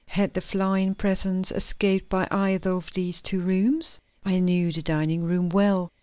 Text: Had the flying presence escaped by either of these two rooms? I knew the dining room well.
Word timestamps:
Had 0.07 0.33
the 0.33 0.41
flying 0.41 0.95
presence 0.95 1.51
escaped 1.51 2.09
by 2.09 2.27
either 2.31 2.73
of 2.73 2.91
these 2.95 3.21
two 3.21 3.39
rooms? 3.43 4.01
I 4.25 4.39
knew 4.39 4.71
the 4.71 4.81
dining 4.81 5.21
room 5.25 5.47
well. 5.49 5.91